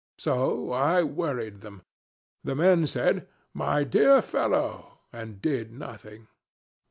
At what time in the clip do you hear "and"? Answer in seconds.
5.13-5.39